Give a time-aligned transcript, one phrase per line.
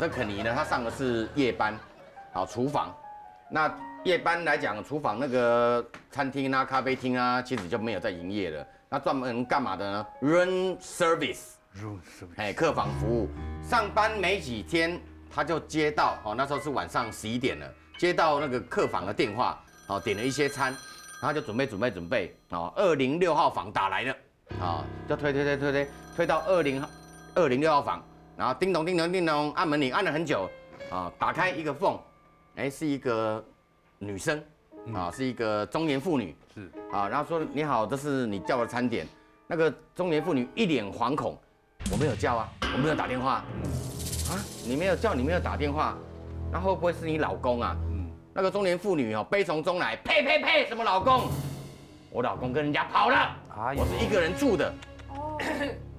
[0.00, 1.78] 那肯尼呢，他上的是夜班，
[2.32, 2.92] 好厨房。
[3.48, 8.66] 那夜班来讲，厨房那个餐厅啊、咖啡厅啊，其实就没有在营业了。
[8.88, 13.28] 那专门干嘛的呢？Room service，room service，哎，客房服务。
[13.62, 15.00] 上班没几天，
[15.32, 20.72] 他就接到哦，那时候是晚上十一点了，接到那个客房的电话，哦，点了一些餐，
[21.22, 24.16] 然后就准备准备准备，哦，二零六号房打来了，
[24.60, 26.84] 啊，就推推推推推推到二零
[27.36, 28.04] 二零六号房，
[28.36, 30.50] 然后叮咚叮咚叮咚按门铃按了很久，
[30.90, 31.98] 啊，打开一个缝，
[32.56, 33.44] 哎，是一个
[33.98, 34.42] 女生，
[34.92, 39.06] 啊，是一个中年妇女，是啊，然后说你好，这是你叫的餐点。
[39.46, 41.38] 那个中年妇女一脸惶恐，
[41.92, 43.34] 我没有叫啊，我没有打电话。
[43.34, 45.96] 啊，你没有叫，你没有打电话，
[46.50, 47.76] 那会不会是你老公啊？
[47.90, 51.28] 嗯，那个中年妇女哦，悲从中来，呸呸呸，什么老公？
[52.10, 53.36] 我老公跟人家跑了，
[53.76, 54.72] 我是一个人住的。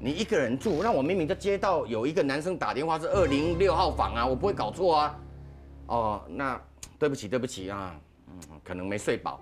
[0.06, 5.20] 你一个人住，那我明明就接到有一个男生打电话是二零六号房啊，我不会搞错啊。
[5.88, 6.62] 哦，那
[7.00, 7.96] 对不起对不起啊，
[8.28, 9.42] 嗯，可能没睡饱。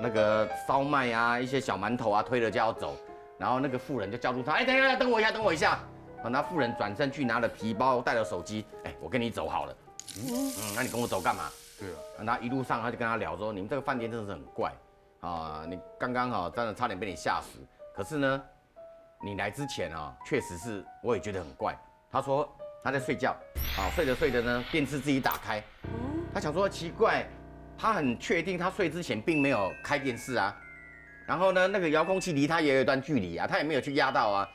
[0.00, 2.94] 那个烧麦啊，一些小馒头啊，推了就要走，
[3.38, 5.72] 然后那个妇人就叫住他，哎，等一下，等我一下，等我一下。
[6.22, 9.76] 啊，那妇人转身去拿了皮包，带了手机，哎，我跟你走好了。
[10.18, 11.50] 嗯，那你跟我走干嘛？
[11.80, 14.72] 对啊，那一路上他就跟他聊说，你们这个饭店真的是很怪
[15.18, 17.58] 啊，你刚刚好真的差点被你吓死。
[17.96, 18.42] 可是呢，
[19.24, 21.74] 你来之前啊，确实是我也觉得很怪。
[22.12, 22.46] 他说
[22.82, 23.34] 他在睡觉，
[23.78, 25.64] 啊，睡着睡着呢，电视自己打开，
[26.34, 27.26] 他想说奇怪，
[27.78, 30.54] 他很确定他睡之前并没有开电视啊。
[31.26, 34.46] 然后呢，那个遥控器离他也有一段距离啊，他也没有去压到啊。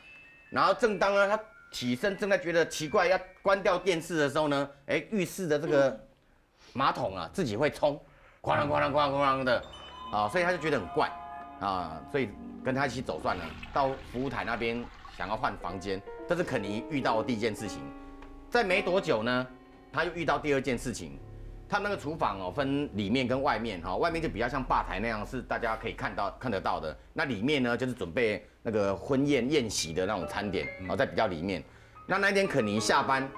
[0.52, 1.39] 然后正当呢他
[1.72, 6.00] 起身正在觉得奇怪要关掉电视的时候呢，哎，浴室的这个
[6.73, 8.00] 马桶啊自己会冲，
[8.39, 9.64] 哐啷哐啷哐啷哐啷的，
[10.11, 11.11] 啊，所以他就觉得很怪，
[11.60, 12.30] 啊，所以
[12.64, 13.44] 跟他一起走算了，
[13.74, 14.84] 到服务台那边
[15.18, 17.80] 想要换房间，这是肯尼遇到的第一件事情。
[18.50, 19.48] 在没多久呢，
[19.92, 21.18] 他又遇到第二件事情。
[21.72, 26.98] 他那个厨房哦，分里面跟外面哈，外面就比较像吧台那样，是大家可以看到看得到的。
[27.14, 31.64] 那里面呢，就是准备那个婚宴宴席的那种餐点，哦，在比较里面。
[32.08, 33.30] 那那天肯尼下班，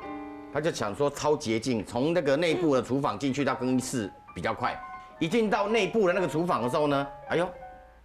[0.54, 4.82] 他就想说超捷径，从那个内部的厨房进去到更衣室比较快。
[5.20, 7.50] 一进到内部的那个厨房的时候呢，哎呦，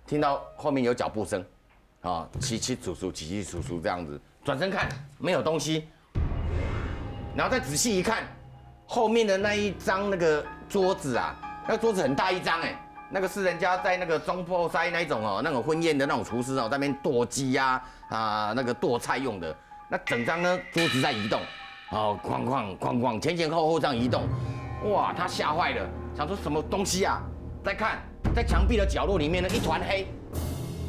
[0.06, 1.44] 听到后面有脚步声，
[2.02, 5.88] 啊，起起楚楚，起起楚楚这样子，转身看没有东西，
[7.34, 8.22] 然后再仔细一看，
[8.86, 11.34] 后面的那一张那个桌子啊，
[11.66, 12.80] 那个桌子很大一张哎，
[13.10, 19.56] 那个是人家在那个中破塞那一种哦，那种婚宴的那种厨师哦，在那边剁鸡呀啊那个剁菜用的，
[19.88, 21.40] 那整张呢桌子在移动，
[21.90, 24.22] 哦哐哐哐哐前前后后这样移动，
[24.92, 25.84] 哇，他吓坏了，
[26.16, 27.20] 想说什么东西啊？
[27.64, 27.98] 再看
[28.34, 30.06] 在墙壁的角落里面呢一团黑，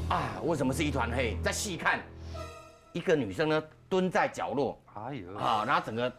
[0.10, 1.38] 啊，为什么是一团黑？
[1.42, 2.00] 再细看，
[2.92, 6.12] 一个女生呢蹲在角落，哎呦，啊，然后整个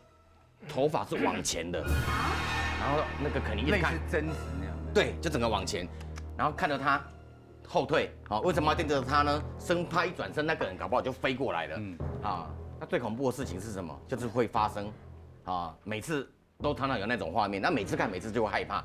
[0.68, 1.80] 头发是往前的，
[2.80, 5.86] 然后那个肯定一看类似，真实那样的，对，就整个往前，
[6.36, 7.02] 然后看着她
[7.66, 9.42] 后退，啊，为什么要盯着她呢？
[9.58, 11.98] 生怕一转身，那个人搞不好就飞过来了，嗯。
[12.22, 12.46] 啊，
[12.80, 13.94] 那最恐怖的事情是什么？
[14.08, 14.90] 就是会发生，
[15.44, 16.28] 啊，每次
[16.62, 18.84] 都常常有那种画面，那每次看每次就会害怕。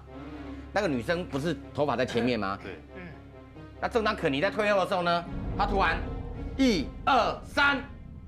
[0.73, 2.57] 那个女生不是头发在前面吗？
[2.63, 2.79] 对，
[3.79, 5.25] 那正当肯尼在退后的时候呢，
[5.57, 5.99] 他突然
[6.57, 7.77] 一二三，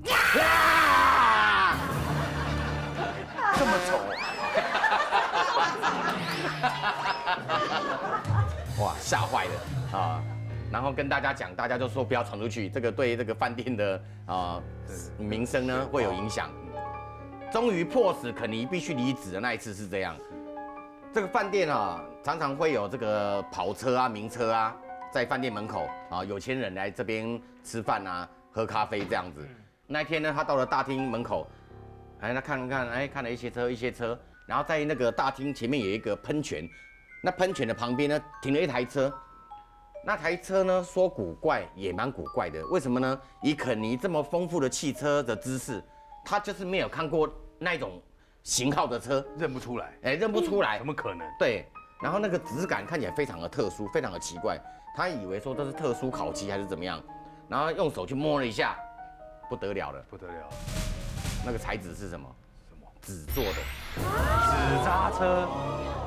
[0.03, 1.75] 呀！
[3.57, 3.97] 这么丑，
[8.83, 9.51] 哇，吓坏了
[9.97, 10.21] 啊！
[10.71, 14.61] 然后跟大家讲，大家就说不要传出去，这个对这个饭店的啊
[15.17, 16.49] 名声呢会有影响。
[17.51, 20.15] 终于迫使肯尼必须离职的那一次是这样，
[21.15, 24.75] 这个饭店啊常常会有这个跑车啊、名车啊
[25.13, 29.39] 在饭店门口啊，有钱人来这边吃饭啊、喝咖啡这样子。
[29.87, 31.47] 那一天呢，他到了大厅门口，
[32.19, 36.67] 哎，他看看，哎，看了一些车，一些车，然后在那个大厅前面有一个喷泉，
[37.23, 39.09] 那喷泉的旁边呢停了一台车，
[40.03, 43.17] 那台车呢说古怪也蛮古怪的，为什么呢？
[43.41, 45.81] 以肯尼这么丰富的汽车的知识，
[46.25, 48.01] 他就是没有看过那种
[48.45, 50.85] 型号的车，认不出来，哎，认不出来怎。
[50.85, 51.27] 么可能？
[51.39, 51.65] 对，
[51.99, 54.55] 然后那个质感看起来非常的特殊，非常的奇怪，
[54.95, 57.01] 他以为说这是特殊烤漆还是怎么样，
[57.49, 58.77] 然后用手去摸了一下，
[59.49, 60.49] 不得了了，不得了，
[61.43, 62.29] 那个材质是什么？
[62.69, 63.55] 什么纸做的。
[63.95, 65.47] 纸扎车？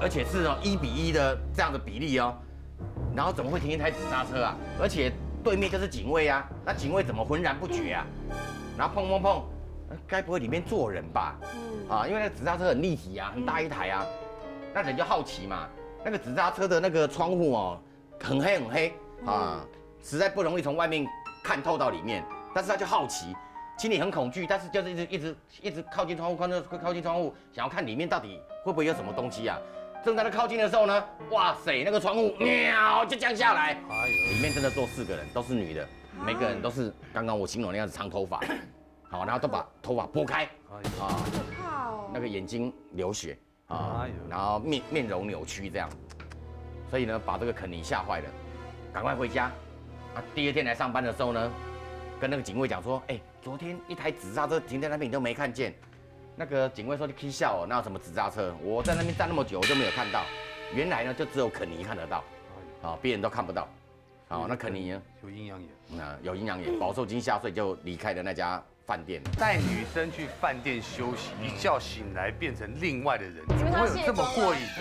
[0.01, 2.33] 而且是哦一比一的这样的比例哦，
[3.17, 4.57] 然后怎么会停一台纸扎车啊？
[4.81, 5.13] 而且
[5.43, 8.07] 对面就是警卫啊，那警卫怎么浑然不觉啊？
[8.79, 9.43] 然后碰碰碰，呃
[10.07, 11.37] 该不会里面坐人吧？
[11.55, 11.89] 嗯。
[11.89, 14.07] 啊，因为那个纸扎车很立体啊，很大一台啊，
[14.75, 15.69] 那人就好奇嘛。
[16.05, 17.81] 那个纸扎车的那个窗户哦，
[18.23, 18.93] 很黑很黑
[19.27, 19.65] 啊，
[20.03, 21.07] 实在不容易从外面
[21.43, 22.25] 看透到里面，
[22.55, 23.35] 但是他就好奇，
[23.77, 29.59] 心里很恐惧，但是就是一直一直一直靠近窗户，靠近靠近窗户，想要看里面到底会不会有什么东西啊。
[30.05, 35.87] 正在那靠近的时候呢，哇塞，那个窗户喵就降下来，哎呦，里面真的坐四个人，都是女的，
[36.25, 38.41] 每个人都是刚刚我形容那样子长头发，
[39.09, 40.45] 好，然后都把头发拨开
[41.01, 42.11] 啊，可怕哦。
[42.13, 45.89] 那个眼睛流血啊然后面面容扭曲这样，
[46.91, 48.27] 所以呢，把这个肯尼吓坏了，
[48.93, 49.45] 赶快回家。
[50.15, 51.51] 啊，第二天来上班的时候呢，
[52.21, 55.75] 跟那个警卫讲说，哎，昨天一台纸扎车停在那边，你都没看见。
[56.37, 58.55] 那个警卫说你可以笑哦，那有什么纸扎车？
[58.63, 60.23] 我在那边站那么久，我就没有看到。
[60.75, 62.25] 原来呢，就只有肯尼看得到，
[62.83, 63.67] 啊，别人都看不到。
[64.29, 65.69] 好，那肯尼呢，有阴阳眼。
[65.89, 69.23] 那有阴阳眼，饱受惊吓，所以就离开了那家饭店。
[69.39, 74.61] 带女生去饭店休息，一觉醒来变成另外的人，怎么会有这么过瘾？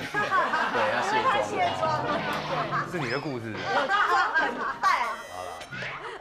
[0.71, 1.43] 对，要卸妆。
[1.43, 3.53] 卸妆，是你的故事。
[3.53, 5.09] 妆很淡。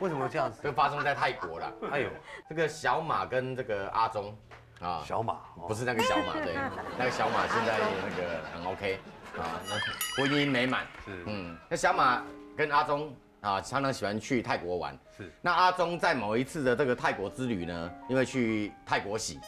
[0.01, 0.59] 为什么这样子？
[0.65, 1.73] 这个发生在泰国了。
[1.93, 2.11] 哎呦，
[2.49, 4.37] 这个小马跟这个阿忠
[4.81, 6.57] 啊，小马哦不是那个小马，对，
[6.99, 8.99] 那个小马现在那个很 OK
[9.39, 10.85] 啊，那婚姻美满。
[11.05, 12.21] 是嗯，那小马
[12.57, 13.15] 跟阿忠
[13.47, 14.99] 啊，常常喜欢去泰国玩。
[15.17, 19.39] 是那阿忠在某一次的这个泰国之旅呢，因为去泰国洗，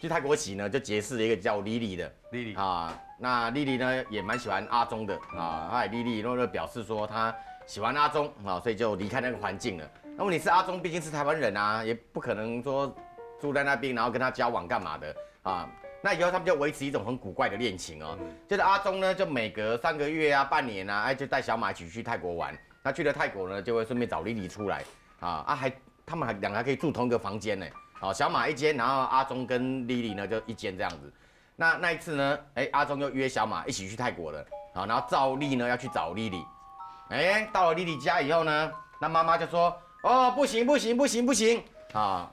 [0.00, 2.12] 去泰国洗呢，就结识了一个叫莉莉的。
[2.30, 7.34] 丽丽啊，那莉莉呢也蛮喜欢阿忠的啊，哎，莉莉就表示说她
[7.66, 9.90] 喜欢阿忠啊，所以就离开那个环境了。
[10.16, 12.94] 那问题是阿忠毕竟是台湾人啊，也不可能说
[13.40, 15.68] 住在那边然后跟他交往干嘛的啊。
[16.00, 18.16] 那以后他们就维持一种很古怪的恋情哦，
[18.48, 22.56] 就是阿忠呢就每隔三个月啊、半年啊，哎就带小马一起去泰国玩。
[22.88, 24.82] 他去了泰国呢，就会顺便找莉莉出来
[25.20, 25.70] 啊啊，还
[26.06, 27.66] 他们还两个还可以住同一个房间呢。
[28.00, 31.12] 好，小马一间，然后阿忠跟莉莉呢就一间这样子。
[31.54, 34.42] 那那一次呢，哎、阿忠又约小马一起去泰国了，
[34.72, 36.42] 好，然后照例呢要去找莉莉，
[37.10, 41.62] 哎、到了莉莉家以后呢，那妈妈就说，哦，不行不行不行不行，
[41.92, 42.30] 啊，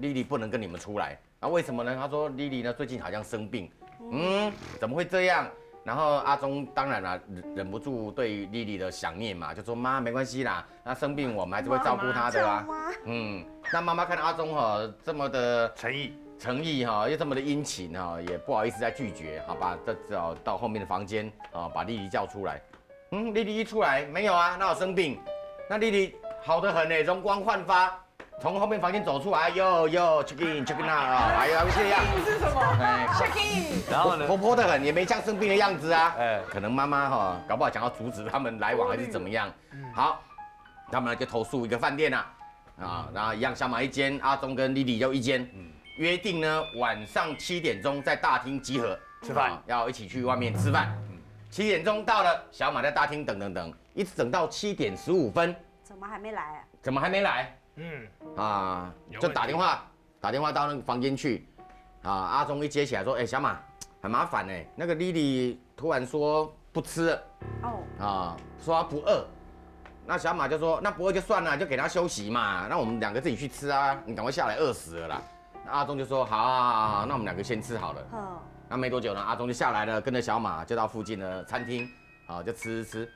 [0.00, 1.96] 莉莉不能跟你们出来，那，为什么呢？
[1.96, 3.70] 他说莉莉呢最近好像生病，
[4.12, 5.48] 嗯，怎么会这样？
[5.88, 12.66] 然后阿忠当然了，忍忍不住对莉莉的想念嘛，就说妈没关系啦，那生病我们还是会照顾她的啊，
[13.06, 13.42] 嗯，
[13.72, 19.78] 那妈妈看到阿忠哈这么的诚意，诚意哈，又这么的殷勤哈，也不好意思再拒绝，好吧？
[19.86, 22.60] 这只好到后面的房间啊，把丽丽叫出来。
[23.12, 25.18] 嗯，丽丽一出来没有啊，那我生病。
[25.70, 26.14] 那丽丽
[26.44, 27.98] 好的很呢，容光焕发，
[28.40, 33.06] 从后面房间走出来，哟哟，check in check in 啊，还有还会这样，是什么哎？
[33.18, 33.82] check in。
[33.90, 34.28] 然后呢？
[34.28, 36.14] 活泼的很，也没像生病的样子啊。
[36.16, 39.52] 哎可能妈妈哈，搞不好想要阻止他们来往还是怎么样。
[39.92, 40.22] 好，
[40.92, 42.26] 他们呢就投诉一个饭店啊，
[42.80, 50.96] 啊，然后一样小马一间，阿忠跟丽丽又一间，嗯约定呢晚上七点钟在大厅集合吃饭啊要一起去外面吃饭。
[51.50, 56.62] 七点钟到了，小马在大厅等等等，一直等到七点十五分，怎么还没来啊？
[56.80, 57.57] 怎么还没来？
[57.78, 59.84] 嗯，啊，就打电话
[60.20, 61.46] 打电话到那个房间去，
[62.02, 63.56] 啊，阿忠一接起来说，哎、小马，
[64.02, 67.06] 很麻烦哎，那个莉莉突然说不吃。
[67.10, 67.22] 了
[67.62, 69.24] 哦，啊，说她不饿，
[70.04, 75.22] 那小马就说，那不饿就算了，就给她休息嘛，那我们两个自己去吃啊，你赶快下来，饿死了啦。
[75.64, 78.02] 那阿忠就说，好好好好好，那我们两个先吃好了。
[78.12, 78.38] 嗯，
[78.68, 81.88] 那没多久呢，阿忠就下来了，跟着小马就到附近的餐厅，
[82.26, 83.12] 啊，就吃吃吃，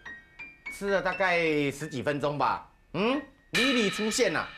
[0.78, 1.40] 吃了大概
[1.72, 2.68] 十几分钟吧。
[2.94, 3.20] 嗯，
[3.52, 4.48] 莉莉出现了，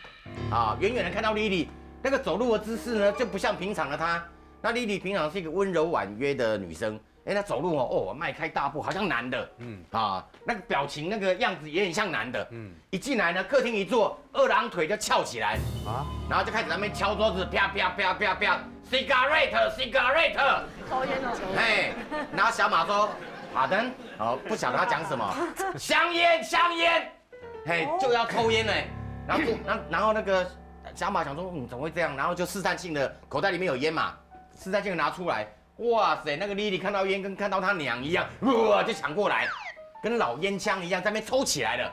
[0.53, 1.69] 啊，远远的看到莉莉，
[2.01, 4.25] 那个走路的姿势呢，就不像平常的她。
[4.63, 9.83] 那莉莉平常是一个温柔婉约的女生，哎，她走路哦，哦，迈开大步，好像男的，嗯。
[9.91, 12.41] 啊，那个表情那个样子也很像男的。
[12.53, 12.71] 嗯。
[12.71, 20.63] 嗯，一进来呢，客厅一坐，二郎腿就翘起来，啊，然后就开始在那边敲桌子，啪啪啪啪啪，cigarette cigarette。
[20.89, 21.93] 抽烟哦，哎，
[22.33, 23.11] 然后小马说
[23.53, 23.85] ：“好的，
[24.17, 25.35] 好，不晓得他讲什么，
[25.77, 27.13] 香烟，香烟，
[27.67, 28.73] 嘿，就要抽烟呢。
[29.27, 30.47] 然后就，然后然后那个
[30.95, 32.17] 小马想说，嗯，怎么会这样？
[32.17, 34.15] 然后就试探性的口袋里面有烟嘛，
[34.59, 35.47] 试探性的拿出来，
[35.79, 39.49] 哇塞，那个莉莉看到烟跟看到她娘一样，哇，就抢过来，
[40.03, 41.93] 跟老烟枪一样在那边抽起来了，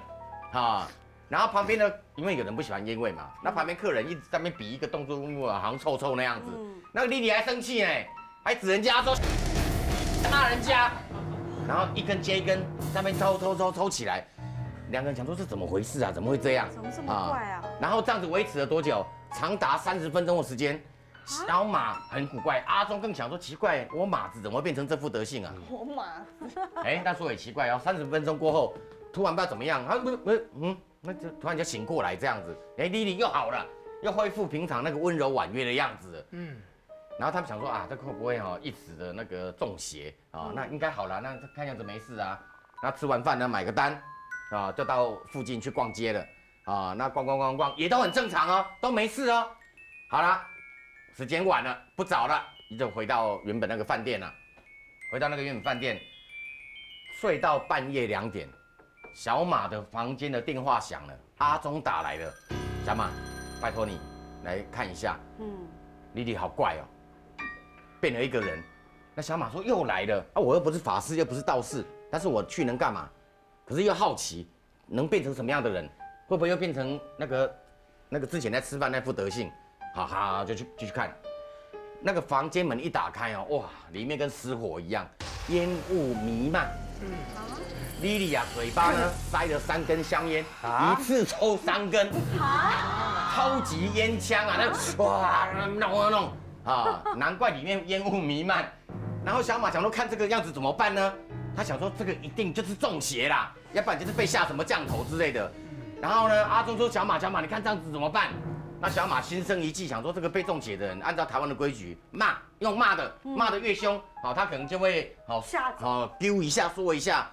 [0.53, 0.87] 啊。
[1.29, 6.47] 然后旁边的，因为有人不喜欢烟味嘛，那旁边客人一直在那边比一个动作，哇，好像臭臭那样子。
[6.53, 6.75] 嗯。
[6.91, 7.87] 那个莉莉还生气呢，
[8.43, 9.15] 还指人家说
[10.29, 10.91] 骂人家，
[11.65, 12.59] 然后一根接一根
[12.93, 14.27] 在那边抽抽抽抽起来，
[14.91, 16.11] 两个人想说这怎么回事啊？
[16.11, 16.69] 怎么会这样？
[16.69, 17.63] 怎么这么怪啊？
[17.79, 19.05] 然后这样子维持了多久？
[19.33, 20.79] 长达三十分钟的时间。
[21.23, 25.53] 小马很古怪，阿忠更想说奇怪，我马子怎么会变成这副德性啊？
[25.69, 26.03] 我马，
[26.83, 28.73] 哎，那说也奇怪哦，三十分钟过后，
[29.13, 33.65] 突然不知道怎么样，他不是不是嗯，那就突然就醒过来这样子，哎，莉莉又好了，
[34.01, 36.25] 又恢复平常那个温柔婉约的样子。
[36.31, 36.57] 嗯，
[37.17, 40.51] 然后他们想说啊，这会不会哈、一时的那个中邪啊？
[40.53, 42.37] 那应该好了，那看样子没事啊。
[42.83, 44.01] 那吃完饭呢，买个单
[44.51, 46.25] 啊，就到附近去逛街了
[46.65, 46.93] 啊。
[46.97, 49.47] 那逛逛逛逛也都很正常哦，都没事哦。
[50.09, 50.41] 好了，
[51.15, 54.31] 时间晚了，不早了，你就回到原本那个饭店了。
[55.11, 55.99] 回到那个原本饭店，
[57.19, 58.47] 睡到半夜两点，
[59.13, 62.33] 小马的房间的电话响了，阿忠打来了，
[62.85, 63.09] 小马，
[63.61, 63.99] 拜托你
[64.43, 65.45] 来看一下，嗯，
[66.13, 66.83] 丽丽好怪哦，
[67.99, 68.63] 变了一个人。
[69.13, 73.09] 那小马说又来了啊，我又不是法师，又不是道士，但是我去能干嘛？
[73.71, 74.45] 可是又好奇，
[74.85, 75.89] 能变成什么样的人？
[76.27, 77.55] 会不会又变成那个
[78.09, 79.49] 那个之前在吃饭那副德性？
[79.95, 81.09] 好好，就去继续看。
[82.01, 85.07] 那个房间门一打开哦，哇，里面跟失火一样，
[85.47, 86.69] 烟雾弥漫。
[88.01, 92.11] 莉莉啊，嘴巴呢塞了三根香烟，啊一次抽三根，
[93.33, 95.47] 超级烟枪啊，那哇
[95.79, 96.33] 弄啊弄
[96.65, 98.69] 啊，难怪里面烟雾弥漫。
[99.23, 101.13] 然后小马想说看这个样子怎么办呢？
[101.53, 105.51] 他想说这个一定就是中邪啦，要不然就是被下什么降头之类的。
[106.01, 108.29] 然后呢，阿忠说小马小马，你看这样子怎么办？
[108.79, 115.43] 那小马心生一计，想说这个被中邪的人，按照台湾的规矩骂，用骂的，骂的越凶，好、他可能就会好
[115.77, 117.29] 好丢一下说一下，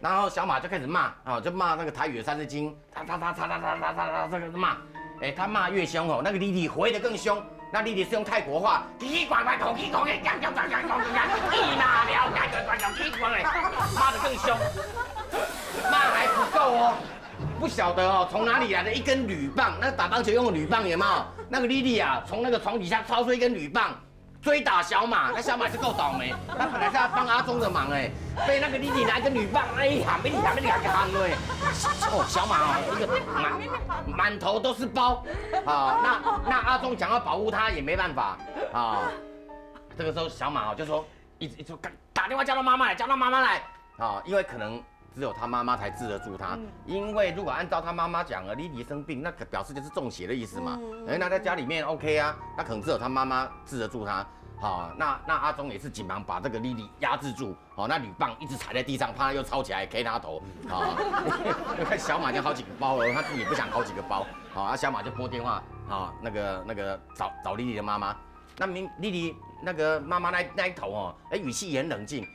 [0.00, 4.76] 然后小马就开始骂啊，就骂那个台语的三字经，他他他他他他他这个骂，
[5.22, 7.40] 哎，他骂越凶哦，那个弟弟回的更凶。
[7.72, 13.44] 那弟弟是用泰国话，叽叽呱呱，口气口气，讲讲讲讲讲讲，一骂了，讲讲讲讲，叽呱嘞，
[13.94, 14.58] 骂的更凶，
[17.58, 21.24] 不晓得哦，从哪里来的一根铝棒，那打棒球用的铝棒有没有？
[21.48, 23.94] 那个莉莉啊，从那个床底下掏出一根铝棒，
[24.42, 28.10] 追打小马，那小马就够倒霉，他本来是要帮阿忠的忙哎，
[28.46, 31.32] 被那个莉莉拿一根铝棒，哎喊，没你喊，没你喊，喊哎，
[32.12, 35.24] 哦，小马哦，一个满满头都是包，
[35.64, 38.36] 啊，那那阿忠想要保护他也没办法
[38.72, 39.10] 啊，
[39.96, 41.04] 这个时候小马哦就说，
[41.38, 43.62] 一直一直打打电话叫他妈妈来，叫他妈妈来
[43.98, 44.82] 啊，因为可能。
[45.14, 50.78] 只有他妈妈才治得住他，因为如果按照他妈妈讲了，莉莉生病，那可表示就是中邪的意思嘛。
[51.08, 54.26] 哎、那在家里面 OK 啊，那可能只有他妈妈治得住他。
[54.60, 60.94] 好，那那阿忠也是紧忙把这个莉莉压制住，好，那铝棒一直踩在地上，怕他又抄起来 K 他头，好，
[61.78, 68.14] 就看小马就好几个包了，他自己也不想好几个包，好，啊小马就拨电话，好，那个那个找找莉莉的妈妈，
[68.58, 72.28] 那明莉莉那个妈妈那那一头哦，哎语气也很冷静，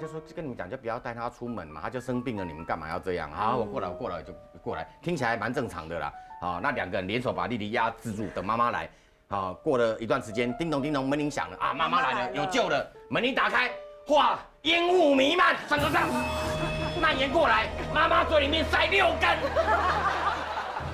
[0.00, 3.30] 就说跟你们讲，就不要带他出门嘛，他就生病了，你们干嘛要这样？
[3.32, 6.12] 好，我过来，我过来就过来，听起来蛮正常的啦。
[6.40, 8.88] 好，那两个人联手把丽丽压制住，等妈妈来。
[9.28, 12.86] 好，过了一段时间，叮咚叮咚，门铃响了啊，妈妈来了，有救了。
[13.10, 13.70] 门铃打开，
[14.08, 16.08] 哇，烟雾弥漫，整个上
[17.00, 19.36] 蔓延过来，妈妈嘴里面塞六根，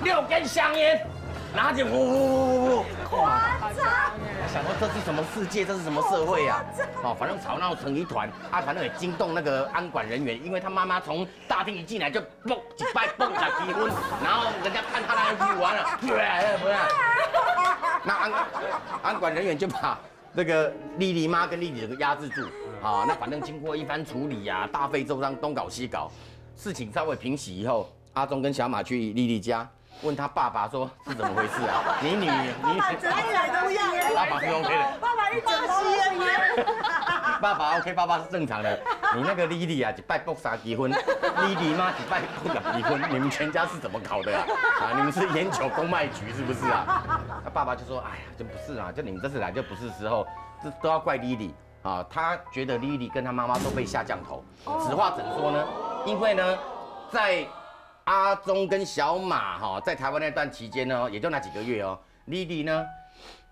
[0.03, 0.99] 六根香烟，
[1.55, 3.15] 然后就呼呼呼呼呼。
[3.15, 4.04] 夸张，
[4.55, 6.63] 想说这是什么世界，这是什么社会啊？
[7.03, 13.91] 哦，反正吵闹成一团，啊，反正也惊动那个安管人员，因为他妈妈从大厅一进来就蹦几拜蹦下结婚，
[14.23, 16.13] 然后人家看他那一句完了， 不是
[16.61, 16.75] 不是，
[18.05, 18.31] 那安
[19.03, 19.99] 安管人员就把
[20.31, 22.43] 那个丽丽妈跟丽丽给压制住，
[22.81, 26.09] 啊，那反正经过一番处理呀、大费周章，东搞西搞，
[26.55, 29.69] 事情稍微平息以后，阿忠跟小马去丽丽家。
[30.01, 31.95] 问他爸爸说是怎么回事啊？
[32.01, 33.85] 你女你爸整来都一样，
[34.15, 36.65] 爸爸是 OK 的，爸爸一整吸烟烟，
[37.41, 38.79] 爸爸 OK，爸爸是正常的。
[39.15, 40.91] 你那个莉莉啊，一拜卜啥结婚，
[41.47, 44.43] 莉莉妈一拜卜啥结婚，你们全家是怎么搞的啊？
[44.81, 47.03] 啊，你们是烟酒公卖局是不是啊？
[47.43, 50.27] 他爸爸就说，哎呀，就不是啊，就你们这次来就不是时候，
[50.63, 52.05] 这都要怪莉莉啊。
[52.09, 54.43] 他觉得莉莉跟他妈妈都被下降头，
[54.81, 55.65] 此话怎说呢？
[56.05, 56.57] 因为呢，
[57.11, 57.45] 在
[58.05, 62.85] 阿忠跟小马哈在台湾那段期间呢，也就那几个月哦，莉莉呢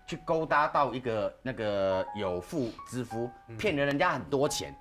[0.06, 4.72] 去勾搭到一个那个有妇之夫，骗了人家很多钱，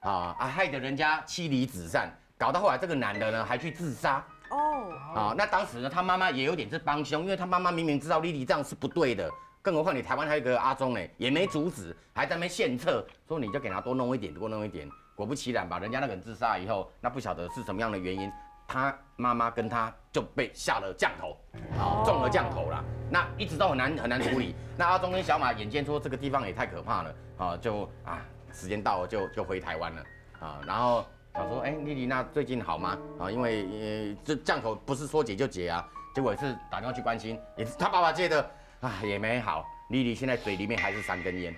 [0.00, 5.34] 啊啊，害得人家妻离子散，搞到后来这个男的呢还去自杀哦，啊。
[5.38, 9.30] 那当时呢，他妈妈也有点是帮凶，因为他妈妈明明知道莉莉这样是不对的，
[9.62, 14.90] 更何况你台湾还有一个阿忠呢，也没阻止，还在那边献策，说你就给他多弄一点，多弄一点。
[15.14, 18.32] 果不其然，把人家那个人自杀以后，那不晓得是什么样的原因，
[18.72, 21.36] 他妈妈跟他就被下了降头，
[21.76, 22.84] 啊，中了降头了。
[23.10, 24.54] 那一直都很难很难处理。
[24.76, 30.04] 那阿忠跟小马眼见说这个地方也太可怕了，啊，就啊时间到了就就回台湾了，
[30.38, 32.96] 啊，然后想说，哎，丽丽那最近好吗？
[33.18, 35.84] 啊，因为呃这降头不是说解就解啊，
[36.14, 38.50] 结果也是打电话去关心，也是他爸爸接的，
[38.82, 39.66] 啊也没好。
[39.88, 41.52] 丽丽现在嘴里面还是三根烟，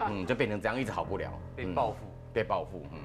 [0.00, 1.96] 嗯，就变成这样，一直好不了，被报复。
[2.34, 2.98] 被报复，嗯。